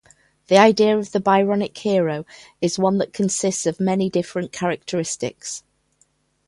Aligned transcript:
The 0.47 0.57
idea 0.57 0.97
of 0.97 1.11
the 1.11 1.19
Byronic 1.19 1.77
hero 1.77 2.25
is 2.59 2.79
one 2.79 2.97
that 2.97 3.13
consists 3.13 3.67
of 3.67 3.79
many 3.79 4.09
different 4.09 4.51
characteristics. 4.51 5.61